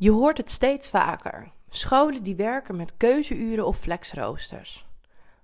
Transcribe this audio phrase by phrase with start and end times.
[0.00, 1.50] Je hoort het steeds vaker.
[1.68, 4.86] Scholen die werken met keuzeuren of flexroosters.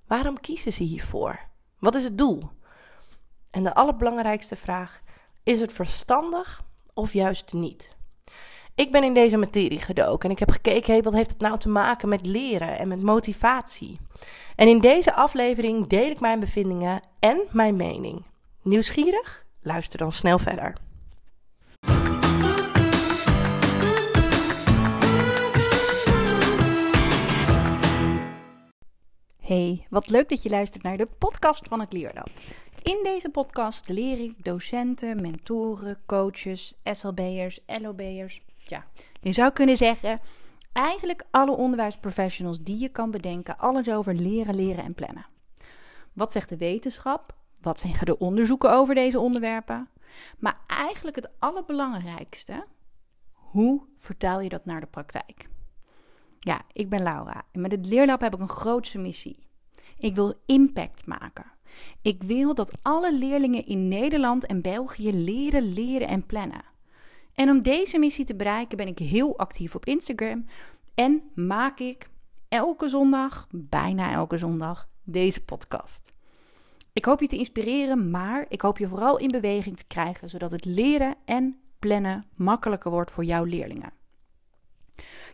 [0.07, 1.39] Waarom kiezen ze hiervoor?
[1.79, 2.51] Wat is het doel?
[3.51, 5.01] En de allerbelangrijkste vraag:
[5.43, 7.97] is het verstandig of juist niet?
[8.75, 11.59] Ik ben in deze materie gedoken en ik heb gekeken, hey, wat heeft het nou
[11.59, 14.01] te maken met leren en met motivatie?
[14.57, 18.25] En in deze aflevering deel ik mijn bevindingen en mijn mening.
[18.63, 19.45] Nieuwsgierig?
[19.63, 20.75] Luister dan snel verder.
[29.45, 32.31] Hey, wat leuk dat je luistert naar de podcast van het Leerlab.
[32.83, 38.41] In deze podcast leer ik docenten, mentoren, coaches, SLB'ers, LOB'ers.
[38.57, 38.87] Ja,
[39.21, 40.21] je zou kunnen zeggen,
[40.73, 45.27] eigenlijk alle onderwijsprofessionals die je kan bedenken, alles over leren, leren en plannen.
[46.13, 47.37] Wat zegt de wetenschap?
[47.61, 49.89] Wat zeggen de onderzoeken over deze onderwerpen?
[50.39, 52.67] Maar eigenlijk het allerbelangrijkste,
[53.33, 55.53] hoe vertaal je dat naar de praktijk?
[56.45, 59.39] Ja, ik ben Laura en met het Leerlab heb ik een grootse missie.
[59.99, 61.53] Ik wil impact maken.
[62.03, 66.65] Ik wil dat alle leerlingen in Nederland en België leren, leren en plannen.
[67.35, 70.47] En om deze missie te bereiken ben ik heel actief op Instagram
[70.95, 72.09] en maak ik
[72.49, 76.13] elke zondag, bijna elke zondag, deze podcast.
[76.93, 80.51] Ik hoop je te inspireren, maar ik hoop je vooral in beweging te krijgen, zodat
[80.51, 83.93] het leren en plannen makkelijker wordt voor jouw leerlingen.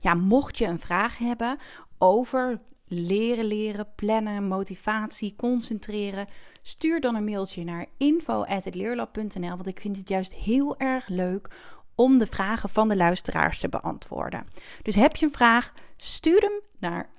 [0.00, 1.58] Ja, mocht je een vraag hebben
[1.98, 6.26] over leren, leren, plannen, motivatie, concentreren,
[6.62, 11.50] stuur dan een mailtje naar info@leerlab.nl, want ik vind het juist heel erg leuk
[11.94, 14.46] om de vragen van de luisteraars te beantwoorden.
[14.82, 17.10] Dus heb je een vraag, stuur hem naar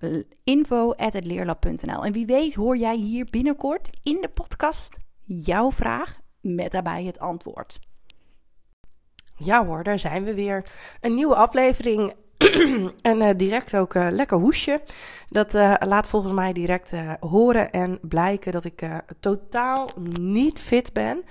[0.44, 2.06] info@leerlab.nl.
[2.06, 7.20] En wie weet hoor jij hier binnenkort in de podcast jouw vraag met daarbij het
[7.20, 7.80] antwoord.
[9.38, 10.66] Ja hoor, daar zijn we weer.
[11.02, 12.14] Een nieuwe aflevering
[13.02, 14.82] en uh, direct ook uh, lekker hoesje.
[15.30, 18.84] Dat uh, laat volgens mij direct horen en blijken dat ik
[19.20, 19.90] totaal
[20.20, 21.24] niet fit ben.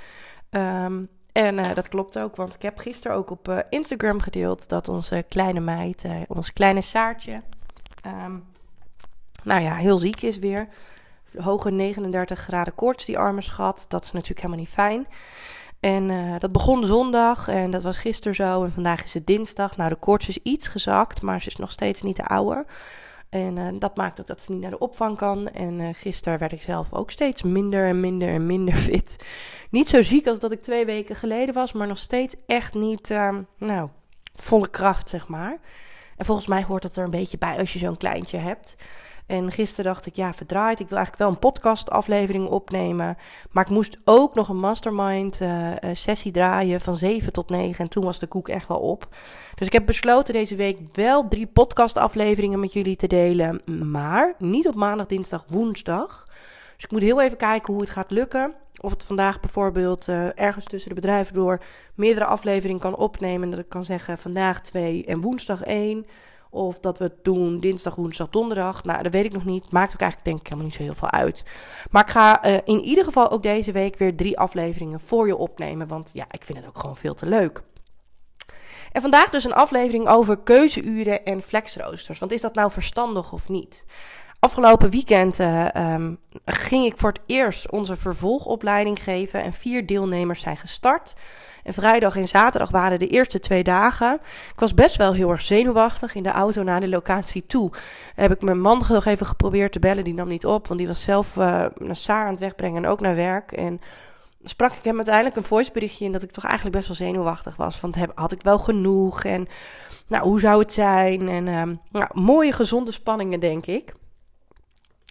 [0.50, 5.24] Um, en dat klopt ook, want ik heb gisteren ook op Instagram gedeeld dat onze
[5.28, 7.42] kleine meid, onze kleine Saartje,
[8.06, 8.44] um,
[9.42, 10.68] nou ja, heel ziek is weer.
[11.38, 13.84] Hoge 39 graden koorts, die arme schat.
[13.88, 15.06] Dat is natuurlijk helemaal niet fijn.
[15.80, 18.64] En uh, dat begon zondag en dat was gisteren zo.
[18.64, 19.76] En vandaag is het dinsdag.
[19.76, 22.66] Nou, de koorts is iets gezakt, maar ze is nog steeds niet de oude.
[23.28, 25.48] En uh, dat maakt ook dat ze niet naar de opvang kan.
[25.48, 29.24] En uh, gisteren werd ik zelf ook steeds minder en minder en minder fit.
[29.70, 33.08] Niet zo ziek als dat ik twee weken geleden was, maar nog steeds echt niet,
[33.58, 33.88] nou,
[34.34, 35.58] volle kracht, zeg maar.
[36.16, 38.76] En volgens mij hoort dat er een beetje bij als je zo'n kleintje hebt.
[39.30, 40.80] En gisteren dacht ik, ja, verdraaid.
[40.80, 43.16] Ik wil eigenlijk wel een podcastaflevering opnemen.
[43.50, 47.84] Maar ik moest ook nog een mastermind uh, sessie draaien van 7 tot 9.
[47.84, 49.08] En toen was de koek echt wel op.
[49.54, 53.62] Dus ik heb besloten deze week wel drie podcastafleveringen met jullie te delen.
[53.90, 56.24] Maar niet op maandag, dinsdag, woensdag.
[56.74, 58.54] Dus ik moet heel even kijken hoe het gaat lukken.
[58.80, 61.60] Of het vandaag bijvoorbeeld uh, ergens tussen de bedrijven door
[61.94, 63.50] meerdere afleveringen kan opnemen.
[63.50, 66.06] Dat ik kan zeggen vandaag twee en woensdag één.
[66.50, 68.84] Of dat we het doen dinsdag, woensdag, donderdag.
[68.84, 69.72] Nou, dat weet ik nog niet.
[69.72, 71.44] Maakt ook eigenlijk denk ik helemaal niet zo heel veel uit.
[71.90, 75.36] Maar ik ga uh, in ieder geval ook deze week weer drie afleveringen voor je
[75.36, 75.86] opnemen.
[75.86, 77.62] Want ja, ik vind het ook gewoon veel te leuk.
[78.92, 82.18] En vandaag dus een aflevering over keuzeuren en flexroosters.
[82.18, 83.84] Want is dat nou verstandig of niet?
[84.40, 89.42] Afgelopen weekend uh, um, ging ik voor het eerst onze vervolgopleiding geven.
[89.42, 91.14] En vier deelnemers zijn gestart.
[91.62, 94.14] En vrijdag en zaterdag waren de eerste twee dagen.
[94.52, 97.72] Ik was best wel heel erg zenuwachtig in de auto naar de locatie toe.
[98.14, 100.04] Heb ik mijn man nog even geprobeerd te bellen.
[100.04, 102.90] Die nam niet op, want die was zelf uh, naar Saar aan het wegbrengen en
[102.90, 103.52] ook naar werk.
[103.52, 103.80] En
[104.42, 107.80] sprak ik hem uiteindelijk een voiceberichtje in dat ik toch eigenlijk best wel zenuwachtig was.
[107.80, 109.48] Want had ik wel genoeg en
[110.06, 111.28] nou, hoe zou het zijn?
[111.28, 113.92] En um, nou, mooie gezonde spanningen, denk ik.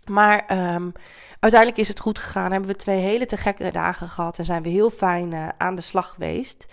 [0.09, 0.91] Maar um,
[1.39, 2.51] uiteindelijk is het goed gegaan.
[2.51, 4.39] Hebben we twee hele te gekke dagen gehad.
[4.39, 6.67] En zijn we heel fijn uh, aan de slag geweest.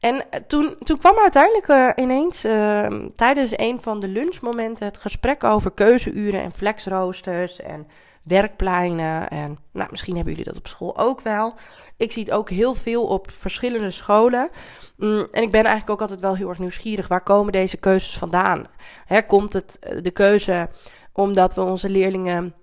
[0.00, 4.98] En eh, toen, toen kwam uiteindelijk uh, ineens uh, tijdens een van de lunchmomenten het
[4.98, 7.86] gesprek over keuzeuren en flexroosters en
[8.22, 9.28] werkpleinen.
[9.28, 11.54] En nou, misschien hebben jullie dat op school ook wel.
[11.96, 14.50] Ik zie het ook heel veel op verschillende scholen.
[14.96, 17.08] Mm, en ik ben eigenlijk ook altijd wel heel erg nieuwsgierig.
[17.08, 18.66] Waar komen deze keuzes vandaan?
[19.04, 20.68] Hè, komt het de keuze
[21.12, 22.54] omdat we onze leerlingen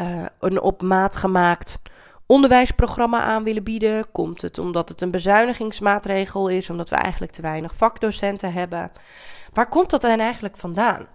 [0.00, 1.78] uh, een op maat gemaakt
[2.26, 4.12] onderwijsprogramma aan willen bieden?
[4.12, 8.92] Komt het omdat het een bezuinigingsmaatregel is, omdat we eigenlijk te weinig vakdocenten hebben?
[9.52, 11.06] Waar komt dat dan eigenlijk vandaan?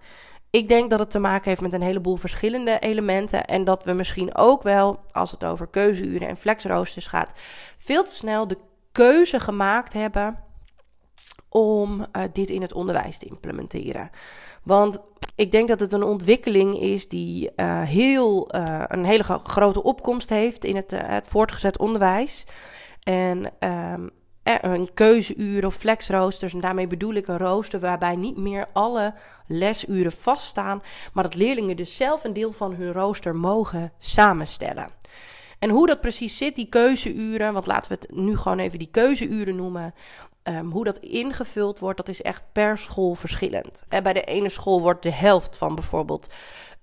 [0.50, 3.44] Ik denk dat het te maken heeft met een heleboel verschillende elementen.
[3.44, 7.32] En dat we misschien ook wel, als het over keuzeuren en flexroosters gaat,
[7.78, 8.58] veel te snel de
[8.92, 10.38] keuze gemaakt hebben
[11.48, 14.10] om uh, dit in het onderwijs te implementeren.
[14.64, 15.02] Want
[15.34, 20.28] ik denk dat het een ontwikkeling is die uh, heel, uh, een hele grote opkomst
[20.28, 22.44] heeft in het, het voortgezet onderwijs.
[23.02, 24.10] En um,
[24.42, 26.54] een keuzeuur of flexroosters.
[26.54, 29.14] En daarmee bedoel ik een rooster waarbij niet meer alle
[29.46, 30.82] lesuren vaststaan.
[31.12, 34.90] Maar dat leerlingen dus zelf een deel van hun rooster mogen samenstellen.
[35.58, 38.90] En hoe dat precies zit, die keuzeuren, want laten we het nu gewoon even die
[38.90, 39.94] keuzeuren noemen.
[40.48, 43.84] Um, hoe dat ingevuld wordt, dat is echt per school verschillend.
[43.88, 46.28] En bij de ene school wordt de helft van bijvoorbeeld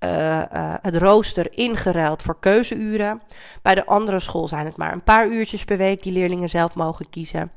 [0.04, 3.22] uh, uh, het rooster ingeruild voor keuzeuren.
[3.62, 6.75] Bij de andere school zijn het maar een paar uurtjes per week die leerlingen zelf
[6.75, 7.52] mogen kiezen.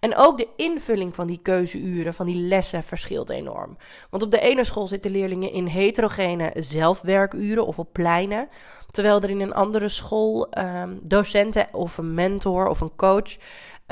[0.00, 3.76] En ook de invulling van die keuzeuren, van die lessen, verschilt enorm.
[4.10, 8.48] Want op de ene school zitten leerlingen in heterogene zelfwerkuren of op pleinen.
[8.90, 13.36] Terwijl er in een andere school um, docenten of een mentor of een coach,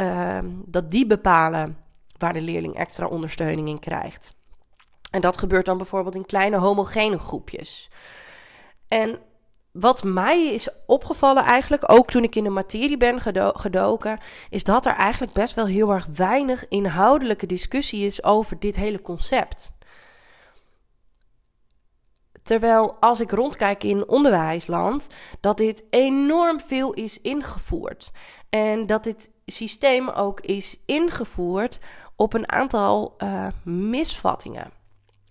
[0.01, 1.77] um, dat die bepalen
[2.19, 4.37] waar de leerling extra ondersteuning in krijgt.
[5.11, 7.91] En dat gebeurt dan bijvoorbeeld in kleine homogene groepjes.
[8.89, 9.19] En
[9.73, 14.19] wat mij is opgevallen eigenlijk, ook toen ik in de materie ben gedo gedoken,
[14.51, 19.03] is dat er eigenlijk best wel heel erg weinig inhoudelijke discussie is over dit hele
[19.03, 19.73] concept.
[22.49, 25.09] Terwijl als ik rondkijk in onderwijsland,
[25.41, 28.13] dat dit enorm veel is ingevoerd.
[28.49, 31.79] En dat dit systeem ook is ingevoerd
[32.17, 34.71] op een aantal uh, misvattingen.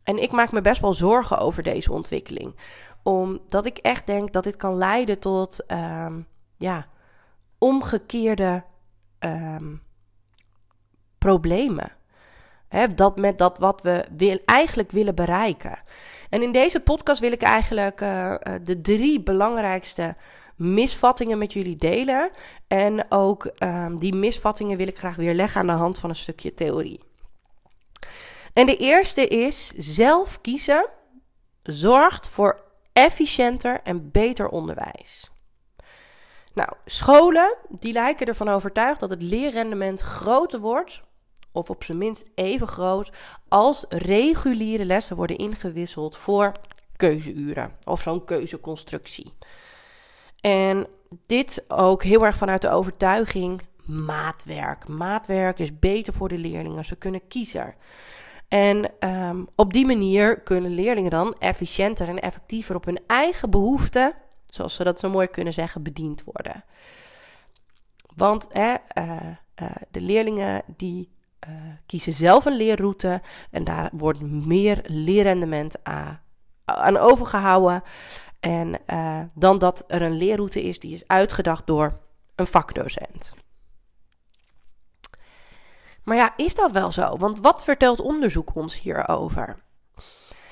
[0.03, 2.55] En ik maak me best wel zorgen over deze ontwikkeling.
[3.03, 6.27] Omdat ik echt denk dat dit kan leiden tot um,
[6.57, 6.87] ja,
[7.57, 8.63] omgekeerde
[9.19, 9.81] um,
[11.17, 11.91] problemen.
[12.67, 15.79] He, dat met dat wat we eigenlijk willen bereiken.
[16.29, 20.15] En in deze podcast wil ik eigenlijk uh, de drie belangrijkste
[20.55, 22.31] misvattingen met jullie delen.
[22.67, 26.15] En ook um, die misvattingen wil ik graag weer leggen aan de hand van een
[26.15, 27.01] stukje theorie.
[28.53, 30.89] En de eerste is zelf kiezen
[31.63, 32.63] zorgt voor
[32.93, 35.31] efficiënter en beter onderwijs.
[36.53, 41.01] Nou, scholen die lijken ervan overtuigd dat het leerrendement groter wordt,
[41.57, 43.11] of op zijn minst even groot,
[43.47, 46.51] als reguliere lessen worden ingewisseld voor
[46.95, 49.33] keuzeuren of zo'n keuzeconstructie.
[50.41, 50.87] En
[51.25, 54.87] dit ook heel erg vanuit de overtuiging maatwerk.
[54.87, 56.85] Maatwerk is beter voor de leerlingen.
[56.85, 57.75] Ze kunnen kiezen.
[58.47, 64.13] En um, op die manier kunnen leerlingen dan efficiënter en effectiever op hun eigen behoeften,
[64.49, 66.63] zoals we dat zo mooi kunnen zeggen, bediend worden.
[68.15, 69.11] Want hè, uh,
[69.61, 71.09] uh, de leerlingen die
[71.47, 71.53] uh,
[71.85, 73.21] kiezen zelf een leerroute
[73.51, 76.21] en daar wordt meer leerrendement aan,
[76.65, 77.83] aan overgehouden.
[78.39, 78.79] En
[79.33, 81.99] dan dat er een leerroute is die is uitgedacht door
[82.35, 83.35] een vakdocent.
[86.03, 87.17] Maar ja, is dat wel zo?
[87.17, 89.57] Want wat vertelt onderzoek ons hierover?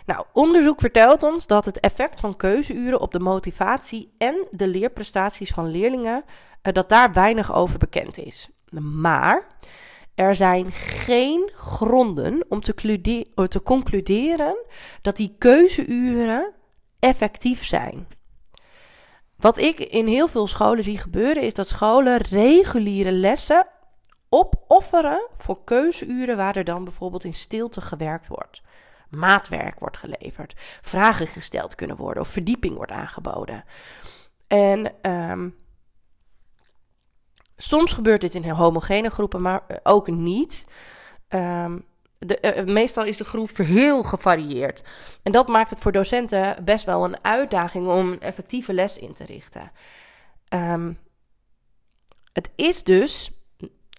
[0.06, 5.51] Nou, onderzoek vertelt ons dat het effect van keuzeuren op de motivatie en de leerprestaties
[5.51, 6.24] van leerlingen,
[6.62, 8.50] eh, dat daar weinig over bekend is.
[8.81, 9.47] Maar
[10.16, 13.02] er zijn geen gronden om te,
[13.36, 14.58] eh, te concluderen
[15.02, 16.54] dat die keuzeuren
[17.00, 18.08] effectief zijn.
[19.36, 23.68] Wat ik in heel veel scholen zie gebeuren, is dat scholen reguliere lessen
[24.30, 28.62] opofferen voor keuzeuren waar er dan bijvoorbeeld in stilte gewerkt wordt.
[29.10, 33.64] Maatwerk wordt geleverd, vragen gesteld kunnen worden of verdieping wordt aangeboden.
[34.48, 35.56] En um,
[37.68, 40.66] soms gebeurt dit in homogene groepen, maar ook niet.
[41.30, 41.86] Um,
[42.18, 44.81] de, uh, meestal is de groep heel gevarieerd.
[45.24, 49.14] En dat maakt het voor docenten best wel een uitdaging om een effectieve les in
[49.14, 49.72] te richten.
[50.50, 50.98] Um,
[52.34, 53.31] het is dus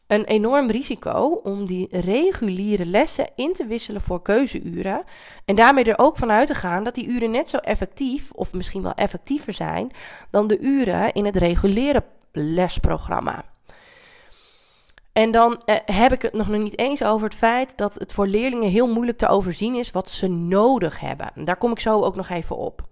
[0.06, 5.04] een enorm risico om die reguliere lessen in te wisselen voor keuzeuren.
[5.44, 8.82] En daarmee er ook vanuit te gaan dat die uren net zo effectief, of misschien
[8.82, 9.90] wel effectiever zijn,
[10.30, 13.44] dan de uren in het reguliere lesprogramma.
[15.16, 18.26] En dan eh, heb ik het nog niet eens over het feit dat het voor
[18.26, 21.32] leerlingen heel moeilijk te overzien is wat ze nodig hebben.
[21.34, 22.82] Daar kom ik zo ook nog even op.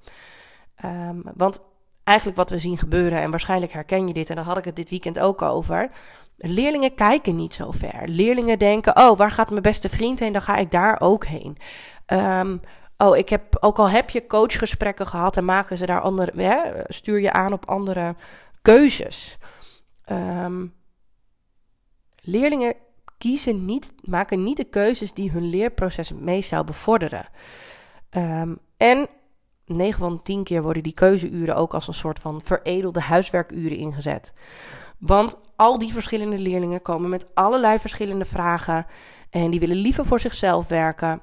[0.85, 1.61] Um, want
[2.04, 4.76] eigenlijk wat we zien gebeuren, en waarschijnlijk herken je dit, en daar had ik het
[4.76, 5.90] dit weekend ook over.
[6.37, 8.09] Leerlingen kijken niet zo ver.
[8.09, 10.33] Leerlingen denken: oh, waar gaat mijn beste vriend heen?
[10.33, 11.57] Dan ga ik daar ook heen.
[12.07, 12.61] Um,
[12.97, 16.61] oh, ik heb ook al heb je coachgesprekken gehad en maken ze daar andere, hè,
[16.85, 18.14] stuur je aan op andere
[18.62, 19.38] keuzes.
[20.11, 20.83] Um,
[22.25, 22.75] leerlingen
[23.19, 27.28] kiezen niet, maken niet de keuzes die hun leerproces meest zou bevorderen.
[28.11, 29.07] Um, en
[29.66, 34.33] 9 van 10 keer worden die keuzeuren ook als een soort van veredelde huiswerkuren ingezet.
[34.99, 38.87] Want al die verschillende leerlingen komen met allerlei verschillende vragen.
[39.31, 41.21] En die willen liever voor zichzelf werken.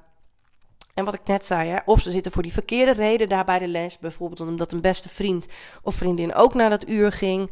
[0.93, 3.59] En wat ik net zei, hè, of ze zitten voor die verkeerde reden daar bij
[3.59, 3.99] de les.
[3.99, 5.47] Bijvoorbeeld omdat een beste vriend
[5.81, 7.51] of vriendin ook naar dat uur ging.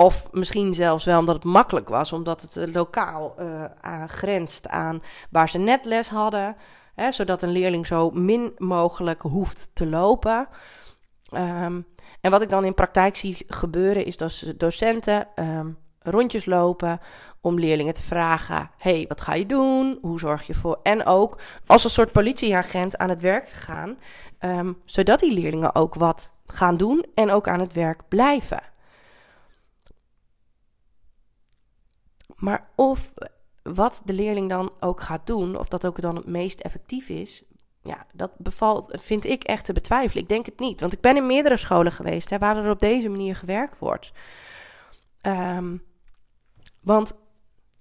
[0.00, 3.64] Of misschien zelfs wel omdat het makkelijk was, omdat het uh, lokaal uh,
[4.06, 6.56] grenst aan waar ze net les hadden.
[6.94, 10.48] Hè, zodat een leerling zo min mogelijk hoeft te lopen.
[11.34, 11.86] Um,
[12.20, 17.00] en wat ik dan in praktijk zie gebeuren, is dat docenten um, rondjes lopen
[17.40, 19.98] om leerlingen te vragen: hey, wat ga je doen?
[20.00, 20.80] Hoe zorg je voor?
[20.82, 23.98] En ook als een soort politieagent aan het werk gaan,
[24.40, 28.69] um, zodat die leerlingen ook wat gaan doen en ook aan het werk blijven.
[32.40, 33.12] Maar of
[33.62, 37.42] wat de leerling dan ook gaat doen, of dat ook dan het meest effectief is,
[37.82, 40.22] ja, dat bevalt, vind ik echt te betwijfelen.
[40.22, 42.80] Ik denk het niet, want ik ben in meerdere scholen geweest hè, waar er op
[42.80, 44.12] deze manier gewerkt wordt.
[45.26, 45.82] Um,
[46.80, 47.18] want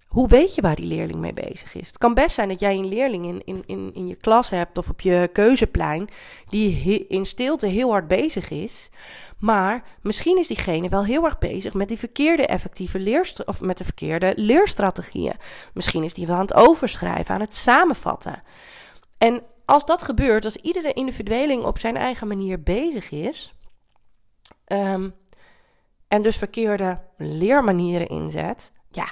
[0.09, 1.87] hoe weet je waar die leerling mee bezig is?
[1.87, 4.77] Het kan best zijn dat jij een leerling in, in, in, in je klas hebt
[4.77, 6.09] of op je keuzeplein
[6.47, 8.89] die in stilte heel hard bezig is.
[9.37, 13.77] Maar misschien is diegene wel heel erg bezig met die verkeerde effectieve leerst of met
[13.77, 15.35] de verkeerde leerstrategieën.
[15.73, 18.43] Misschien is die wel aan het overschrijven, aan het samenvatten.
[19.17, 23.53] En als dat gebeurt, als iedere individueling op zijn eigen manier bezig is,
[24.67, 25.13] um,
[26.07, 29.07] en dus verkeerde leermanieren inzet, ja,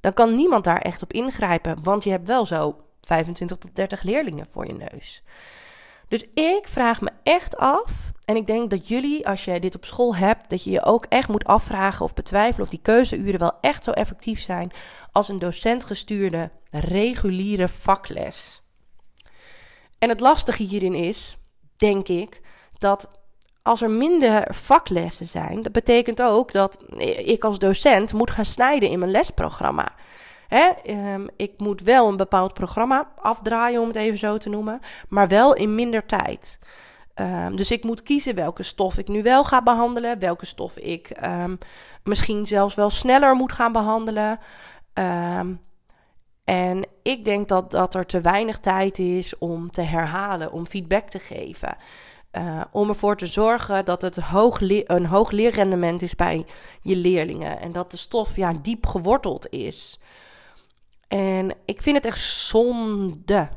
[0.00, 4.02] dan kan niemand daar echt op ingrijpen, want je hebt wel zo 25 tot 30
[4.02, 5.22] leerlingen voor je neus.
[6.08, 9.84] Dus ik vraag me echt af, en ik denk dat jullie, als jij dit op
[9.84, 13.52] school hebt, dat je je ook echt moet afvragen of betwijfelen of die keuzeuren wel
[13.60, 14.72] echt zo effectief zijn
[15.12, 18.62] als een docent gestuurde reguliere vakles.
[19.98, 21.38] En het lastige hierin is,
[21.76, 22.40] denk ik,
[22.78, 23.19] dat
[23.70, 26.78] als er minder vaklessen zijn, dat betekent ook dat
[27.24, 29.92] ik als docent moet gaan snijden in mijn lesprogramma.
[30.86, 35.28] Um, ik moet wel een bepaald programma afdraaien, om het even zo te noemen, maar
[35.28, 36.58] wel in minder tijd.
[37.14, 41.12] Um, dus ik moet kiezen welke stof ik nu wel ga behandelen, welke stof ik
[41.24, 41.58] um,
[42.04, 44.38] misschien zelfs wel sneller moet gaan behandelen.
[46.44, 51.08] en ik denk dat, dat er te weinig tijd is om te herhalen, om feedback
[51.08, 51.76] te geven.
[52.32, 56.46] Uh, om ervoor te zorgen dat het hoog een hoog leerrendement is bij
[56.82, 57.60] je leerlingen.
[57.60, 60.00] En dat de stof ja, diep geworteld is.
[61.08, 63.48] En ik vind het echt zonde.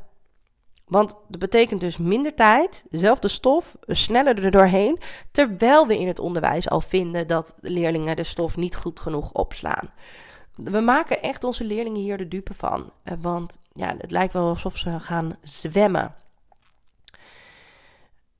[0.85, 4.99] Want dat betekent dus minder tijd, dezelfde stof, sneller er doorheen.
[5.31, 9.91] Terwijl we in het onderwijs al vinden dat leerlingen de stof niet goed genoeg opslaan.
[10.55, 12.91] We maken echt onze leerlingen hier de dupe van.
[13.03, 16.15] Eh, want ja, het lijkt wel alsof ze gaan zwemmen.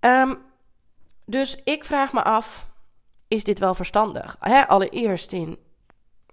[0.06, 0.38] Um,
[1.26, 2.68] dus ik vraag me af,
[3.28, 4.38] is dit wel verstandig?
[4.68, 5.58] Allereerst in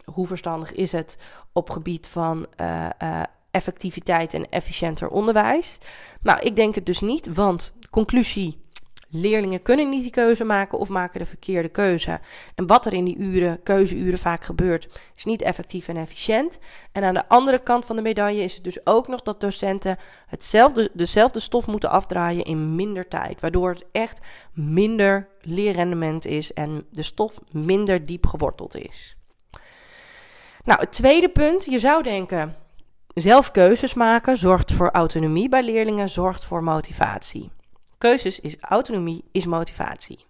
[0.04, 1.16] hoe verstandig is het
[1.52, 5.78] op gebied van uh, uh, effectiviteit en efficiënter onderwijs?
[6.20, 8.60] Nou, ik denk het dus niet, want conclusie
[9.12, 12.20] Leerlingen kunnen niet die keuze maken of maken de verkeerde keuze.
[12.54, 16.58] En wat er in die uren, keuzeuren vaak gebeurt, is niet effectief en efficiënt.
[16.92, 19.96] En aan de andere kant van de medaille is het dus ook nog dat docenten
[20.26, 23.40] hetzelfde, dezelfde stof moeten afdraaien in minder tijd.
[23.40, 24.20] Waardoor het echt
[24.52, 29.16] minder leerrendement is en de stof minder diep geworteld is.
[30.64, 32.56] Nou, het tweede punt, je zou denken,
[33.14, 37.50] zelf keuzes maken zorgt voor autonomie bij leerlingen, zorgt voor motivatie.
[38.00, 40.24] Keuzes is autonomie, is motivatie.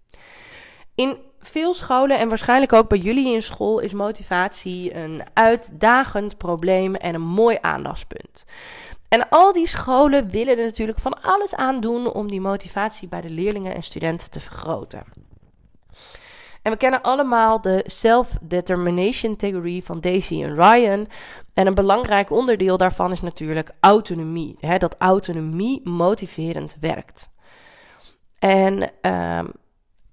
[0.95, 6.95] In veel scholen en waarschijnlijk ook bij jullie in school is motivatie een uitdagend probleem
[6.95, 8.45] en een mooi aandachtspunt.
[9.09, 13.21] En al die scholen willen er natuurlijk van alles aan doen om die motivatie bij
[13.21, 15.05] de leerlingen en studenten te vergroten.
[16.63, 21.09] En we kennen allemaal de self-determination theorie van Daisy en Ryan.
[21.55, 24.57] En een belangrijk onderdeel daarvan is natuurlijk autonomie.
[24.61, 27.30] Hè, dat autonomie motiverend werkt.
[28.41, 29.53] En um,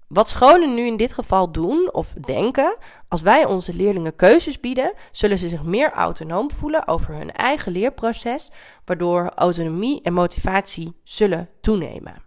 [0.08, 2.76] wat scholen nu in dit geval doen of denken,
[3.08, 7.72] als wij onze leerlingen keuzes bieden, zullen ze zich meer autonoom voelen over hun eigen
[7.72, 8.50] leerproces,
[8.84, 12.22] waardoor autonomie en motivatie zullen toenemen.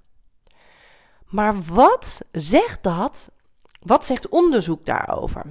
[1.25, 3.31] Maar wat zegt dat?
[3.81, 5.45] Wat zegt onderzoek daarover?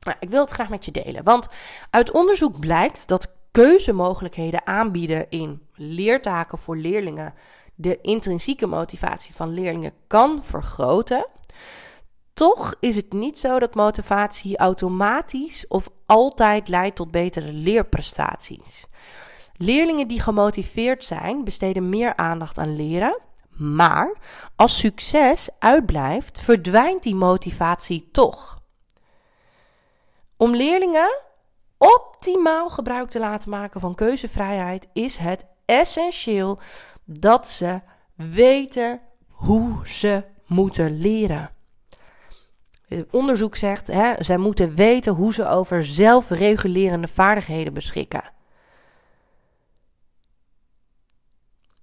[0.00, 1.48] Nou, ik wil het graag met je delen, want
[1.90, 7.34] uit onderzoek blijkt dat keuzemogelijkheden aanbieden in leertaken voor leerlingen
[7.80, 11.26] de intrinsieke motivatie van leerlingen kan vergroten,
[12.34, 18.86] toch is het niet zo dat motivatie automatisch of altijd leidt tot betere leerprestaties.
[19.56, 23.18] Leerlingen die gemotiveerd zijn, besteden meer aandacht aan leren.
[23.50, 24.16] Maar
[24.56, 28.58] als succes uitblijft, verdwijnt die motivatie toch.
[30.36, 31.22] Om leerlingen
[31.76, 36.58] optimaal gebruik te laten maken van keuzevrijheid, is het essentieel
[37.10, 37.80] dat ze
[38.14, 41.50] weten hoe ze moeten leren.
[43.10, 48.22] onderzoek zegt, hè, zij moeten weten hoe ze over zelfregulerende vaardigheden beschikken.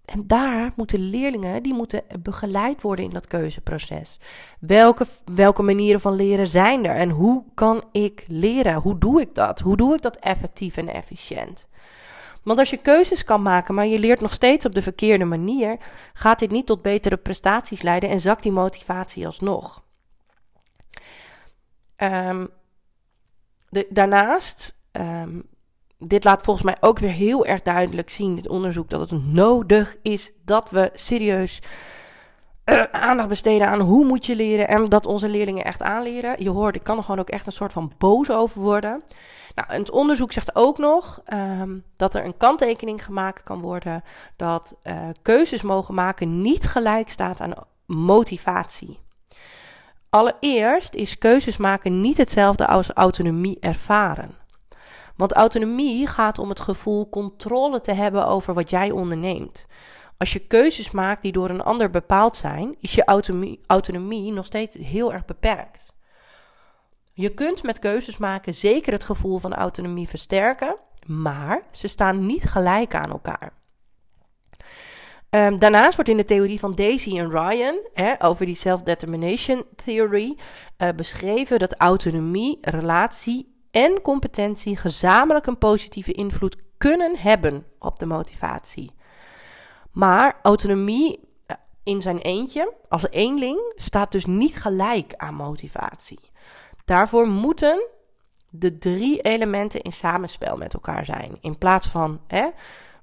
[0.05, 4.19] En daar moeten leerlingen, die moeten begeleid worden in dat keuzeproces.
[4.59, 6.95] Welke, welke manieren van leren zijn er?
[6.95, 8.75] En hoe kan ik leren?
[8.75, 9.59] Hoe doe ik dat?
[9.59, 11.67] Hoe doe ik dat effectief en efficiënt?
[12.45, 15.77] Want als je keuzes kan maken, maar je leert nog steeds op de verkeerde manier,
[16.13, 19.83] gaat dit niet tot betere prestaties leiden en zakt die motivatie alsnog.
[21.97, 22.49] Um,
[23.69, 25.43] de, daarnaast um,
[25.97, 29.97] dit laat volgens mij ook weer heel erg duidelijk zien, dit onderzoek, dat het nodig
[30.01, 31.61] is dat we serieus
[32.65, 36.43] uh, aandacht besteden aan hoe moet je leren en dat onze leerlingen echt aanleren.
[36.43, 39.03] Je hoort, ik kan er gewoon ook echt een soort van boos over worden.
[39.55, 44.03] Nou, het onderzoek zegt ook nog um, dat er een kanttekening gemaakt kan worden
[44.35, 47.53] dat uh, keuzes mogen maken niet gelijk staat aan
[47.85, 48.99] motivatie.
[50.09, 54.35] Allereerst is keuzes maken niet hetzelfde als autonomie ervaren.
[55.15, 59.67] Want autonomie gaat om het gevoel controle te hebben over wat jij onderneemt.
[60.17, 63.05] Als je keuzes maakt die door een ander bepaald zijn, is je
[63.65, 65.93] autonomie, nog steeds heel erg beperkt.
[67.13, 72.43] Je kunt met keuzes maken zeker het gevoel van autonomie versterken, maar ze staan niet
[72.43, 73.53] gelijk aan elkaar.
[75.29, 80.37] Um, daarnaast wordt in de theorie van Daisy en Ryan hè, over die self-determination theory
[80.77, 88.05] uh, beschreven dat autonomie, relatie en competentie gezamenlijk een positieve invloed kunnen hebben op de
[88.05, 88.94] motivatie.
[89.95, 96.19] Maar autonomie eh, in zijn eentje, als eenling, staat dus niet gelijk aan motivatie.
[96.85, 97.87] Daarvoor moeten
[98.49, 101.37] de drie elementen in samenspel met elkaar zijn.
[101.41, 102.49] In plaats van hè,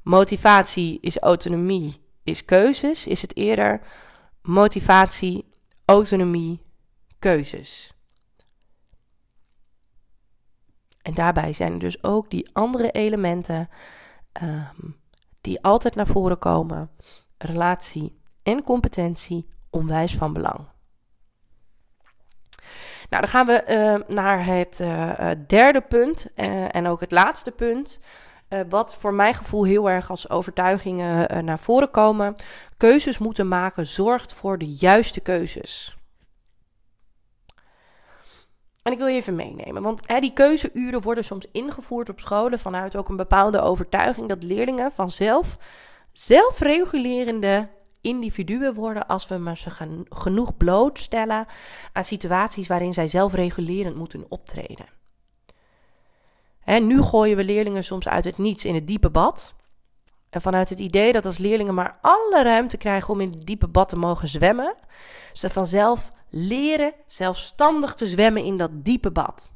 [0.02, 3.80] motivatie is autonomie, is keuzes, is het eerder
[4.42, 5.44] motivatie,
[5.84, 6.60] autonomie,
[7.18, 7.94] keuzes.
[11.02, 13.68] En daarbij zijn er dus ook die andere elementen
[14.42, 15.00] um,
[15.42, 16.90] die altijd naar voren komen:
[17.38, 20.58] relatie en competentie, onwijs van belang.
[23.08, 26.26] Nou, dan gaan we uh, naar het uh, derde punt
[26.70, 28.00] en ook het laatste punt.
[28.68, 32.34] wat voor mijn gevoel heel erg als overtuigingen naar voren komen.
[32.76, 35.96] Keuzes moeten maken zorgt voor de juiste keuzes.
[38.82, 42.58] En ik wil je even meenemen, want hè, die keuzeuren worden soms ingevoerd op scholen
[42.58, 45.58] vanuit ook een bepaalde overtuiging dat leerlingen vanzelf
[46.12, 47.68] zelfregulerende
[48.00, 49.70] individuen worden als we maar ze
[50.08, 51.46] genoeg blootstellen
[51.92, 54.86] aan situaties waarin zij zelfregulerend moeten optreden.
[56.60, 59.54] Hè, nu gooien we leerlingen soms uit het niets in het diepe bad.
[60.30, 63.68] En vanuit het idee dat als leerlingen maar alle ruimte krijgen om in het diepe
[63.68, 64.74] bad te mogen zwemmen,
[65.32, 69.52] ze vanzelf leren zelfstandig te zwemmen in dat diepe bad.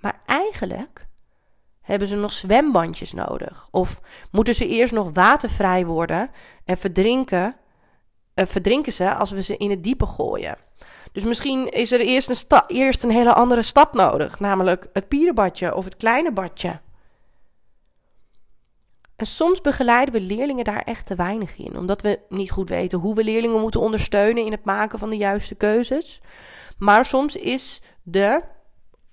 [0.00, 1.06] Maar eigenlijk
[1.80, 3.68] hebben ze nog zwembandjes nodig.
[3.70, 6.30] Of moeten ze eerst nog watervrij worden
[6.64, 7.56] en verdrinken,
[8.34, 10.56] uh, verdrinken ze als we ze in het diepe gooien.
[11.12, 15.74] Dus misschien is er eerst een, eerst een hele andere stap nodig, namelijk het pierenbadje
[15.74, 16.80] of het kleine badje.
[19.16, 22.98] En soms begeleiden we leerlingen daar echt te weinig in, omdat we niet goed weten
[22.98, 26.20] hoe we leerlingen moeten ondersteunen in het maken van de juiste keuzes.
[26.78, 28.42] Maar soms is de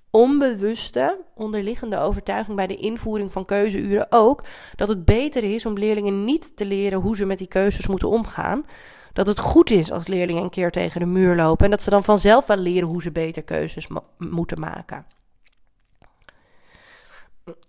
[0.09, 4.43] onbewuste onderliggende overtuiging bij de invoering van keuzeuren ook
[4.75, 8.09] dat het beter is om leerlingen niet te leren hoe ze met die keuzes moeten
[8.09, 8.65] omgaan.
[9.13, 11.89] Dat het goed is als leerlingen een keer tegen de muur lopen en dat ze
[11.89, 13.87] dan vanzelf wel leren hoe ze beter keuzes
[14.17, 15.05] moeten maken.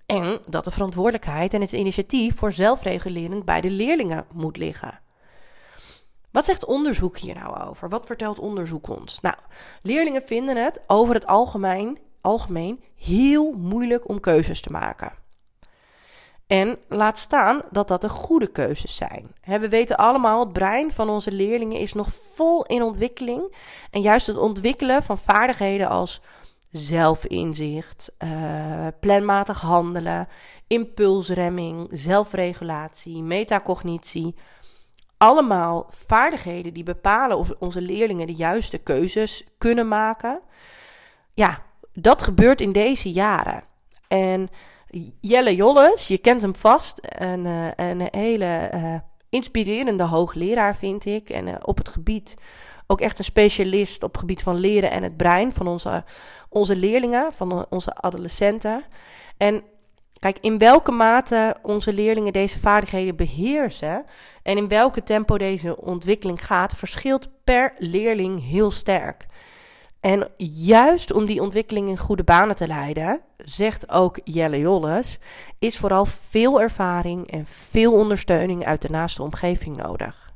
[0.06, 5.00] En dat de verantwoordelijkheid en het initiatief voor zelfregulerend bij de leerlingen moet liggen.
[6.30, 7.88] Wat zegt onderzoek hier nou over?
[7.88, 9.20] Wat vertelt onderzoek ons?
[9.20, 9.36] Nou,
[9.82, 15.12] leerlingen vinden het over het algemeen, algemeen heel moeilijk om keuzes te maken.
[16.46, 19.34] En laat staan dat dat de goede keuzes zijn.
[19.44, 23.54] We weten allemaal, het brein van onze leerlingen is nog vol in ontwikkeling.
[23.90, 26.20] En juist het ontwikkelen van vaardigheden als
[26.72, 30.28] zelfinzicht, uh, planmatig handelen,
[30.66, 34.34] impulsremming, zelfregulatie, metacognitie.
[35.16, 40.40] Allemaal vaardigheden die bepalen of onze leerlingen de juiste keuzes kunnen maken.
[41.34, 43.62] Ja, dat gebeurt in deze jaren.
[44.08, 44.48] En
[45.20, 48.94] Jelle Jolles, je kent hem vast, een, eh, een hele uh,
[49.32, 51.30] inspirerende hoogleraar, vind ik.
[51.30, 52.36] En uh, op het gebied
[52.86, 56.04] ook echt een specialist op het gebied van leren en het brein van onze,
[56.48, 58.84] onze leerlingen, van onze adolescenten.
[59.36, 59.62] En
[60.18, 64.04] kijk, in welke mate onze leerlingen deze vaardigheden beheersen
[64.42, 69.26] en in welke tempo deze ontwikkeling gaat, verschilt per leerling heel sterk.
[70.02, 75.18] En juist om die ontwikkeling in goede banen te leiden, zegt ook Jelle Jolles,
[75.58, 80.32] is vooral veel ervaring en veel ondersteuning uit de naaste omgeving nodig.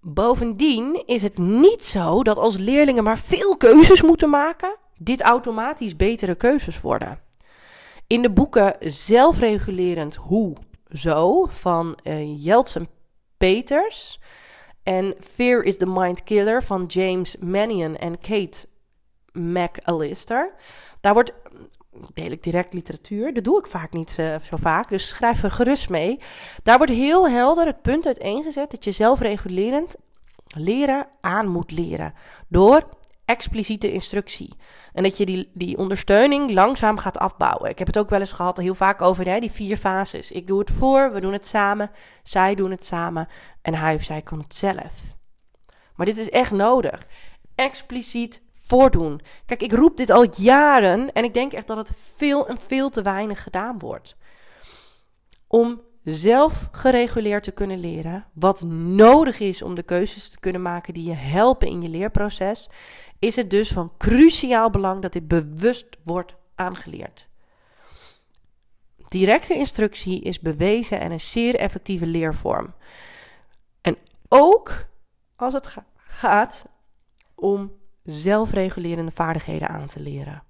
[0.00, 5.96] Bovendien is het niet zo dat als leerlingen maar veel keuzes moeten maken, dit automatisch
[5.96, 7.20] betere keuzes worden.
[8.06, 10.56] In de boeken Zelfregulerend Hoe
[10.88, 12.88] Zo van uh, Jeltsen
[13.36, 14.20] Peters
[14.82, 18.66] en Fear is the Mind Killer van James Mannion en Kate
[19.32, 20.52] McAllister.
[21.00, 21.32] Daar wordt,
[22.14, 25.50] deel ik direct literatuur, dat doe ik vaak niet uh, zo vaak, dus schrijf er
[25.50, 26.18] gerust mee.
[26.62, 29.96] Daar wordt heel helder het punt uiteengezet dat je zelfregulerend
[30.46, 32.14] leren aan moet leren.
[32.48, 32.88] Door
[33.30, 34.56] expliciete instructie.
[34.92, 37.70] En dat je die, die ondersteuning langzaam gaat afbouwen.
[37.70, 40.30] Ik heb het ook wel eens gehad, heel vaak over hè, die vier fases.
[40.30, 41.90] Ik doe het voor, we doen het samen,
[42.22, 43.28] zij doen het samen
[43.62, 44.94] en hij of zij kan het zelf.
[45.94, 47.06] Maar dit is echt nodig.
[47.54, 49.20] Expliciet voordoen.
[49.46, 52.90] Kijk, ik roep dit al jaren en ik denk echt dat het veel en veel
[52.90, 54.16] te weinig gedaan wordt.
[55.46, 60.94] Om zelf gereguleerd te kunnen leren, wat nodig is om de keuzes te kunnen maken
[60.94, 62.68] die je helpen in je leerproces,
[63.20, 67.28] is het dus van cruciaal belang dat dit bewust wordt aangeleerd.
[69.08, 72.74] Directe instructie is bewezen en een zeer effectieve leervorm.
[73.80, 73.96] En
[74.28, 74.86] ook
[75.36, 76.66] als het gaat
[77.34, 80.42] om zelfregulerende vaardigheden aan te leren.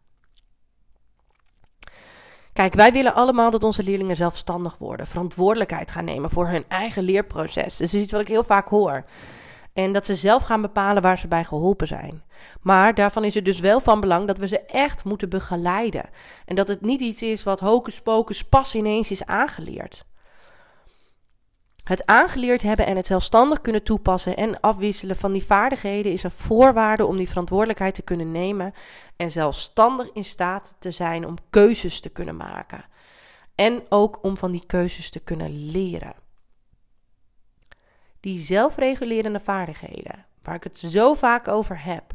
[2.53, 7.03] Kijk, wij willen allemaal dat onze leerlingen zelfstandig worden, verantwoordelijkheid gaan nemen voor hun eigen
[7.03, 7.77] leerproces.
[7.77, 9.05] Dat is iets wat ik heel vaak hoor.
[9.73, 12.23] En dat ze zelf gaan bepalen waar ze bij geholpen zijn.
[12.61, 16.09] Maar daarvan is het dus wel van belang dat we ze echt moeten begeleiden.
[16.45, 20.05] En dat het niet iets is wat hocus pocus pas ineens is aangeleerd.
[21.85, 26.31] Het aangeleerd hebben en het zelfstandig kunnen toepassen en afwisselen van die vaardigheden is een
[26.31, 28.75] voorwaarde om die verantwoordelijkheid te kunnen nemen
[29.17, 32.85] en zelfstandig in staat te zijn om keuzes te kunnen maken.
[33.55, 36.15] En ook om van die keuzes te kunnen leren.
[38.21, 42.15] Die zelfregulerende vaardigheden, waar ik het zo vaak over heb.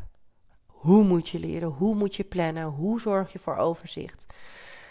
[0.65, 1.69] Hoe moet je leren?
[1.69, 2.63] Hoe moet je plannen?
[2.63, 4.25] Hoe zorg je voor overzicht?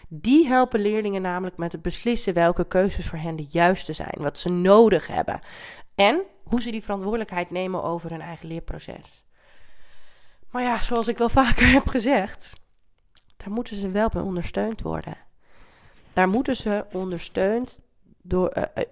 [0.08, 4.38] Die helpen leerlingen namelijk met het beslissen welke keuzes voor hen de juiste zijn, wat
[4.38, 5.40] ze nodig hebben
[5.94, 9.24] en hoe ze die verantwoordelijkheid nemen over hun eigen leerproces.
[10.50, 12.60] Maar ja, zoals ik wel vaker heb gezegd,
[13.36, 15.16] daar moeten ze wel bij ondersteund worden.
[16.12, 17.80] Daar moeten ze ondersteund
[18.22, 18.56] door.
[18.56, 18.84] Uh,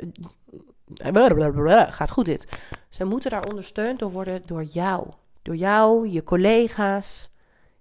[1.89, 2.49] gaat goed dit.
[2.89, 5.07] Ze moeten daar ondersteund door worden door jou.
[5.43, 7.31] Door jou, je collega's.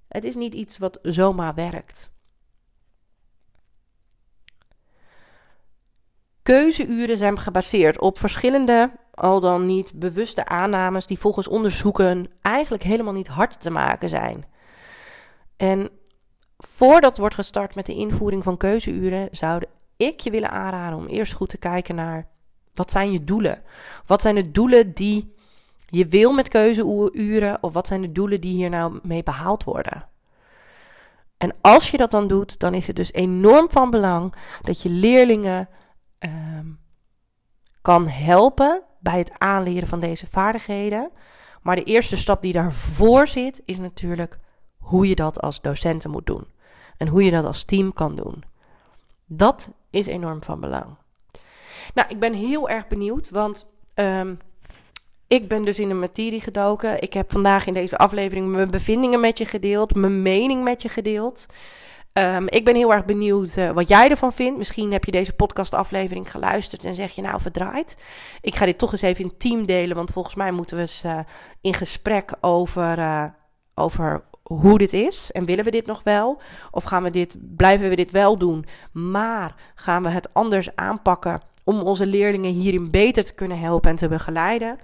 [0.07, 2.09] Het is niet iets wat zomaar werkt.
[6.41, 13.13] Keuzeuren zijn gebaseerd op verschillende, al dan niet bewuste aannames, die volgens onderzoeken eigenlijk helemaal
[13.13, 14.45] niet hard te maken zijn.
[15.57, 15.89] En
[16.57, 19.61] voordat wordt gestart met de invoering van keuzeuren, zou
[19.97, 22.27] ik je willen aanraden om eerst goed te kijken naar
[22.73, 23.63] wat zijn je doelen?
[24.05, 25.33] Wat zijn de doelen die
[25.85, 30.09] je wil met keuzeuren of wat zijn de doelen die hier nou mee behaald worden?
[31.37, 34.89] En als je dat dan doet, dan is het dus enorm van belang dat je
[34.89, 35.69] leerlingen
[36.21, 36.67] Ehm,
[37.81, 41.11] kan helpen bij het aanleren van deze vaardigheden.
[41.61, 44.39] Maar de eerste stap die daarvoor zit, is natuurlijk
[44.77, 46.47] hoe je dat als docenten moet doen.
[46.97, 48.43] En hoe je dat als team kan doen.
[49.25, 50.97] Dat is enorm van belang.
[51.93, 54.39] Nou, ik ben heel erg benieuwd, want um,
[55.27, 57.01] ik ben dus in de materie gedoken.
[57.01, 60.89] Ik heb vandaag in deze aflevering mijn bevindingen met je gedeeld, mijn mening met je
[60.89, 61.45] gedeeld.
[62.13, 64.57] Um, ik ben heel erg benieuwd uh, wat jij ervan vindt.
[64.57, 67.97] Misschien heb je deze podcastaflevering geluisterd en zeg je nou verdraaid.
[68.41, 71.03] Ik ga dit toch eens even in team delen, want volgens mij moeten we eens
[71.05, 71.19] uh,
[71.61, 73.23] in gesprek over, uh,
[73.75, 75.31] over hoe dit is.
[75.31, 76.41] En willen we dit nog wel?
[76.71, 81.41] Of gaan we dit, blijven we dit wel doen, maar gaan we het anders aanpakken
[81.63, 84.79] om onze leerlingen hierin beter te kunnen helpen en te begeleiden?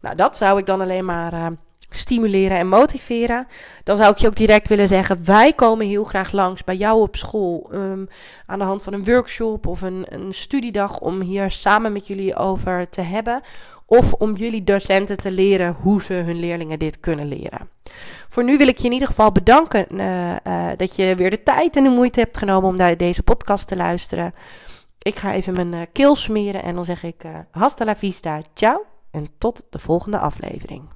[0.00, 1.52] Nou, dat zou ik dan alleen maar
[1.90, 3.46] stimuleren en motiveren,
[3.84, 7.00] dan zou ik je ook direct willen zeggen: wij komen heel graag langs bij jou
[7.00, 8.08] op school um,
[8.46, 12.36] aan de hand van een workshop of een, een studiedag om hier samen met jullie
[12.36, 13.42] over te hebben.
[13.86, 17.68] Of om jullie docenten te leren hoe ze hun leerlingen dit kunnen leren.
[18.28, 21.42] Voor nu wil ik je in ieder geval bedanken uh, uh, dat je weer de
[21.42, 24.34] tijd en de moeite hebt genomen om naar deze podcast te luisteren.
[25.02, 28.42] Ik ga even mijn uh, keel smeren en dan zeg ik uh, hasta la vista,
[28.54, 30.88] ciao en tot de volgende aflevering.